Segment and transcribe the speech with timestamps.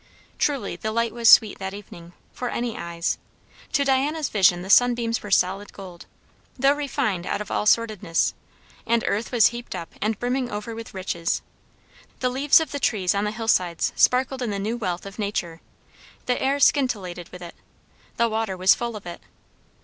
[0.39, 3.19] Truly the light was sweet that evening, for any eyes;
[3.71, 6.07] to Diana's vision the sunbeams were solid gold,
[6.57, 8.33] though refined out of all sordidness,
[8.87, 11.43] and earth was heaped up and brimming over with riches.
[12.19, 15.19] The leaves of the trees on the hill sides sparkled in the new wealth of
[15.19, 15.61] nature;
[16.25, 17.53] the air scintillated with it;
[18.17, 19.21] the water was full of it.